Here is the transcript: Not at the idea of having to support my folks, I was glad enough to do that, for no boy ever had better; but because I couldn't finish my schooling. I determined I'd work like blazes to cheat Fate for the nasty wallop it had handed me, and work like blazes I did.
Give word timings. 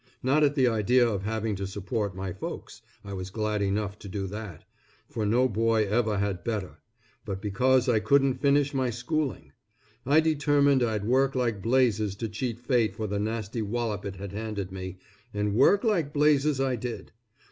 Not 0.23 0.43
at 0.43 0.55
the 0.55 0.67
idea 0.67 1.07
of 1.07 1.21
having 1.21 1.55
to 1.57 1.67
support 1.67 2.15
my 2.15 2.33
folks, 2.33 2.81
I 3.03 3.13
was 3.13 3.29
glad 3.29 3.61
enough 3.61 3.99
to 3.99 4.09
do 4.09 4.25
that, 4.25 4.65
for 5.07 5.27
no 5.27 5.47
boy 5.47 5.87
ever 5.87 6.17
had 6.17 6.43
better; 6.43 6.79
but 7.23 7.39
because 7.39 7.87
I 7.87 7.99
couldn't 7.99 8.41
finish 8.41 8.73
my 8.73 8.89
schooling. 8.89 9.51
I 10.03 10.19
determined 10.19 10.81
I'd 10.81 11.05
work 11.05 11.35
like 11.35 11.61
blazes 11.61 12.15
to 12.15 12.29
cheat 12.29 12.59
Fate 12.59 12.95
for 12.95 13.05
the 13.05 13.19
nasty 13.19 13.61
wallop 13.61 14.03
it 14.03 14.15
had 14.15 14.31
handed 14.31 14.71
me, 14.71 14.97
and 15.35 15.53
work 15.53 15.83
like 15.83 16.13
blazes 16.13 16.59
I 16.59 16.77
did. 16.77 17.11